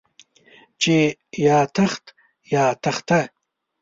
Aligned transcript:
چې 0.81 0.95
يا 1.45 1.57
تخت 1.75 2.03
يا 2.53 2.65
تخته. 2.83 3.19